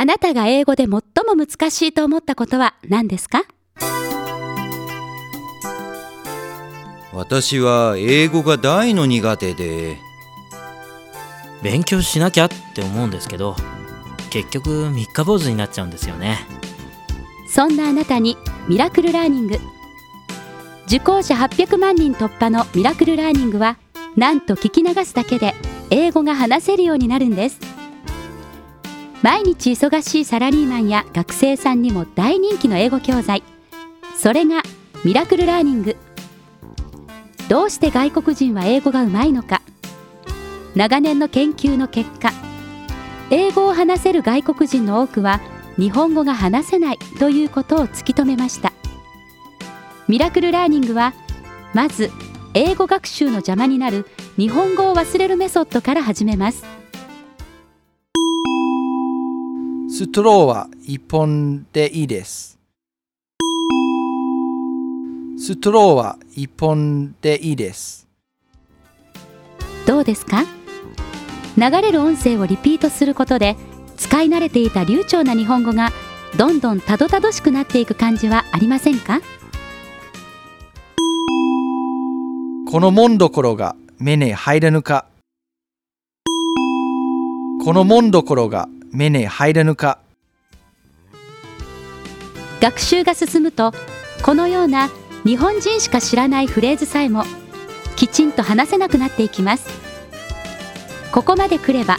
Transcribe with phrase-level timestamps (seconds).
[0.00, 1.02] あなたが英語で最も
[1.36, 3.42] 難しいと思ったことは何ですか？
[7.12, 9.98] 私は英語が大の苦手で。
[11.62, 13.54] 勉強しなきゃって思うんですけど
[14.30, 16.38] 結局三日坊主になっちゃうんですよね。
[17.46, 18.38] そんなあなたに
[18.68, 19.58] ミラクルラーニング。
[20.86, 23.76] 受講者800万人突破のミラクルラーニングは
[24.16, 25.52] なんと聞き流すだけで
[25.90, 27.58] 英語が話せるようになるんです
[29.22, 33.42] 毎日忙しいサラリーマンや学生さんにも大人気の英語教材。
[34.16, 34.62] それが
[35.04, 35.96] ミラクルラーニング。
[37.48, 39.60] どうして外国人は英語がうまいのか。
[40.74, 42.32] 長年の研究の結果
[43.30, 45.40] 英語を話せる外国人の多くは
[45.76, 48.72] 日本語が話せないということを突き止めました。
[50.08, 51.12] ミラクルラーニングは
[51.74, 52.10] まず
[52.54, 56.79] 英語学習の邪魔になる日本語を忘れるメソッドから始めます。
[60.00, 62.58] ストローは一本でいいです。
[65.36, 68.08] ストローは一本でいいです。
[69.86, 70.46] どうですか？
[71.58, 73.56] 流れる音声をリピートすることで
[73.98, 75.90] 使い慣れていた流暢な日本語が
[76.38, 79.20] どんどんたどたどしくなっていく感じはありませんか？
[82.70, 85.04] このもんどころが目に入らぬか。
[87.62, 89.98] このもんどころが目に入らぬか。
[92.60, 93.72] 学習が進むと
[94.22, 94.90] このような
[95.24, 97.24] 日本人しか知らないフレーズさえも
[97.96, 99.68] きちんと話せなくなっていきます
[101.10, 101.96] ここまで来れば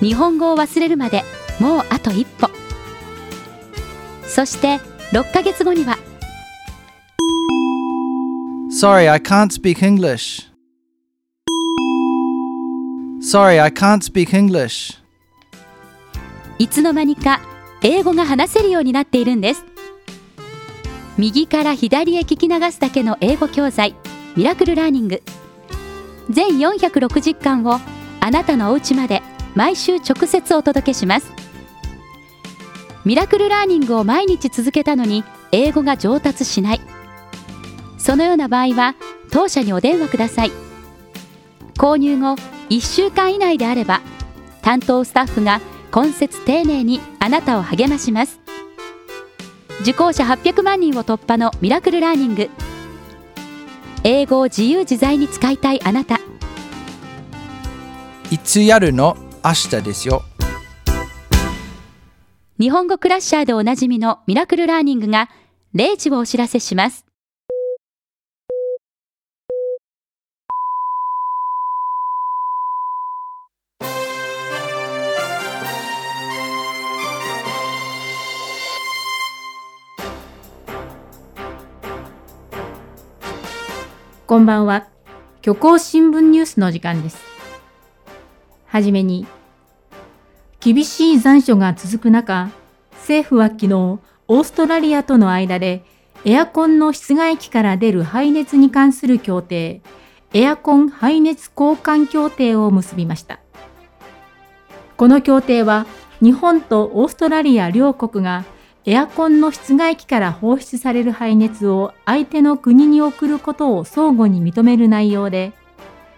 [0.00, 1.22] 日本語を忘れるまで
[1.60, 2.50] もうあと一歩
[4.26, 4.78] そして
[5.12, 5.96] 6ヶ月後には
[8.70, 10.50] Sorry, I can't speak English.
[13.20, 15.01] Sorry, I can't speak English.
[16.62, 17.40] いつの間にか
[17.82, 19.64] 英語が話せるようになっているんです。
[21.18, 23.96] 右から左へ聞き流すだけの英語教材
[24.36, 25.24] ミラクルラーニング。
[26.30, 27.80] 全460巻を
[28.20, 29.22] あなたのお家まで
[29.56, 31.32] 毎週直接お届けします。
[33.04, 36.80] ミラクルラーニングを毎日続けたのに英語が上達しない。
[37.98, 38.94] そのような場合は
[39.32, 40.52] 当社にお電話ください。
[41.76, 42.36] 購入後
[42.70, 44.00] 1週間以内であれば
[44.62, 45.60] 担当スタッフが
[45.92, 48.40] 今節丁寧にあなたを励まします。
[49.82, 52.48] 受講者800万人を突破のミラクルラーニング。
[54.02, 56.18] 英語を自由自在に使いたいあなた。
[58.30, 59.18] いつやるの？
[59.44, 60.22] 明日ですよ。
[62.58, 65.28] 日本語クラッシャーでおなじみのミラクルラーニングが
[65.74, 67.04] 0時をお知らせします
[84.32, 84.86] こんばんは。
[85.44, 87.18] 虚構新聞ニュースの時間です。
[88.64, 89.26] はじめに、
[90.58, 92.48] 厳しい残暑が続く中、
[92.92, 95.84] 政府は昨日、オーストラリアとの間で、
[96.24, 99.82] エアコンの室外機から出る排熱に関する協定、
[100.32, 103.38] エアコン排熱交換協定を結びました。
[104.96, 105.84] この協定は、
[106.22, 108.46] 日本とオーストラリア両国が
[108.84, 115.52] エアコンの室外機から放出される排熱を相手の国に送ることを相互に認める内容で、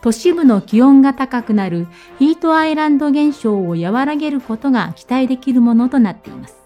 [0.00, 1.86] 都市部の気温が高くなる
[2.18, 6.56] ヒートアイランド現象を和らげることが期待できるものとなっています。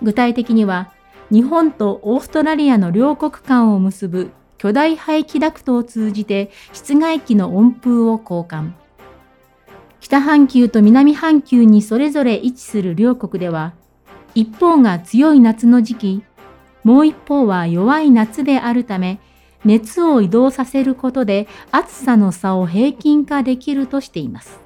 [0.00, 0.90] 具体的には、
[1.30, 8.72] 日本とオーストラリアの両国間を結ぶ巨大排気ダクトを通じて室外機の温風を交換。
[10.00, 13.74] 北半球と南半球にそれぞれ位置する両国では、
[14.34, 16.22] 一方が強い夏の時期、
[16.82, 19.20] もう一方は弱い夏であるため、
[19.64, 24.60] 熱を移動させることで暑さの差を平均化できるとしています。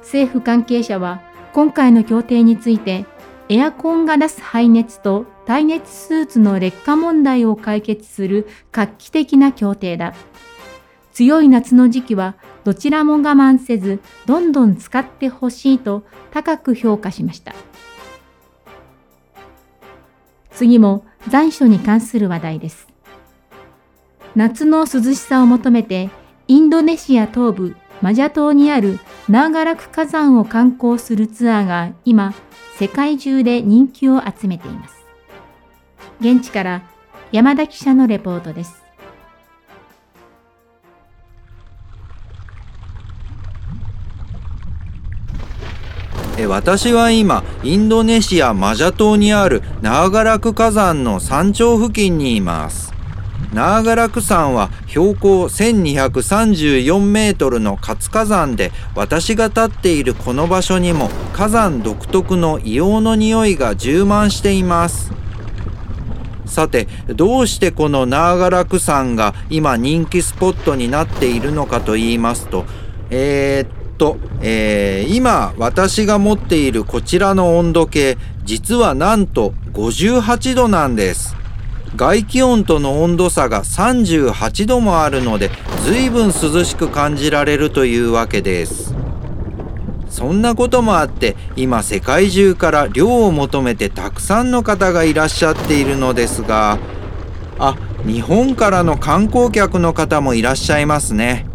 [0.00, 1.20] 政府関係者は
[1.52, 3.04] 今回の協定について、
[3.48, 10.14] エアコンが出す排熱と耐熱スーツの劣化問題を解決する画期的な協定だ。
[11.12, 17.52] 強い夏の時期はどちらも我慢せず、どんどん使ってほしいと高く評価しました。
[20.54, 22.88] 次も残暑に関する話題です。
[24.34, 26.10] 夏の涼しさを求めて、
[26.48, 32.34] インドネシア東部マジャ島にあるナーガラク火山を観光するツアーが今、
[32.78, 35.06] 世界中で人気を集めています。
[36.20, 36.82] 現地から
[37.30, 38.81] 山田記者のレポートです。
[46.46, 52.92] 私は今インドネシアマジャ島にあるナーガラク火山の山頂付近にいます。
[53.52, 65.12] ナーガラク山は標高1234メートルの活火山で私が立っているこの場所にも火山独特の硫黄の匂いが充満しています。
[66.46, 72.66] さてどうしてこのナーガラク山が今人気スポットになっているのかと言いますと
[73.08, 81.36] えー、っと、えー、今私が持っているこちらの温度計実はなんと58度なんです。
[81.94, 85.50] 外気温との温度差が38度もあるので
[85.84, 88.94] 随分涼しく感じられるというわけです。
[90.08, 96.78] そんなこともあって今世界中から涼を求めてたくさんの方がいらっしゃっているのですが
[97.58, 101.46] あ日本からの観光客の方もいらっしゃいますね、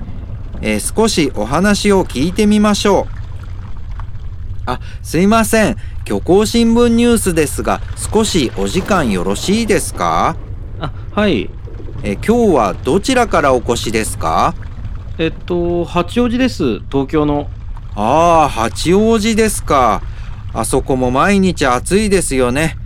[0.61, 3.17] えー、少しお話を聞いてみましょう。
[4.65, 5.77] あすいません。
[6.05, 10.35] 虚構新聞ニュースですが少しお時間よろしいですか？
[10.79, 11.49] あはい。
[12.03, 14.55] え今日はどちらからお越しですか？
[15.17, 16.79] えっと八王子です。
[16.91, 17.49] 東京の。
[17.95, 20.01] ああ八王子ですか。
[20.53, 22.77] あそこも毎日暑いですよね。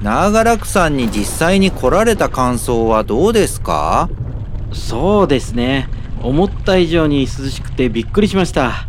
[0.00, 4.08] 長楽さんに実際に来られた感想はどうですか？
[4.72, 5.88] そうですね
[6.22, 8.86] 思った以上に涼しくてびっくりしました。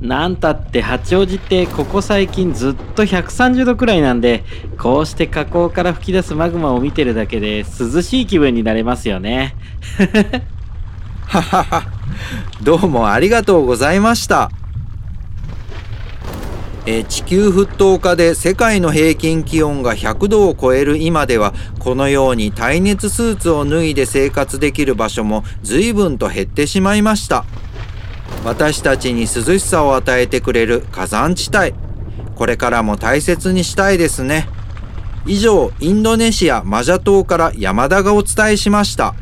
[0.00, 4.44] なんたって八王子ってここ最近ずっと130度くらいなんで
[4.78, 9.54] こうして河口から吹き出すマグマを見てるだけで涼しい気分になれますよね。
[11.26, 11.82] ははは。
[12.62, 14.50] どうもありがとうございました。
[16.86, 27.44] え地球沸騰化で世界の平均気温が100度を超える今ではこのように耐熱スーツを脱いで生活できる場所も随分と減ってしまいました。
[28.44, 31.74] 私たちに涼しさを与えてくれる火山地帯。
[32.34, 34.48] これからも大切にしたいですね。
[35.26, 39.14] 以上インドネシアマジャ島から山田がお伝えしました。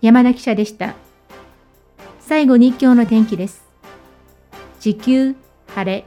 [0.00, 1.03] 山田記者でした。
[2.26, 3.64] 最後に今日の天気です
[4.80, 5.34] 地球
[5.74, 6.06] 晴れ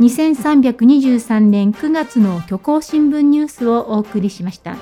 [0.00, 4.78] 2323年9月の虚構新聞ニュースをお送りしました。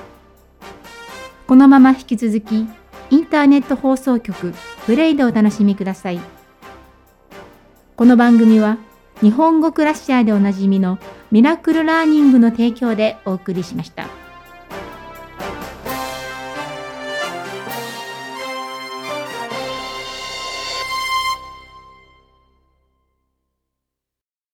[1.45, 2.67] このまま引き続き、
[3.09, 4.53] インターネット放送局
[4.85, 6.21] プレイでお楽しみください。
[7.97, 8.77] この番組は、
[9.19, 10.99] 日本語クラッシャーでおなじみの
[11.31, 14.07] ミラクルラーニングの提供でお送りしました。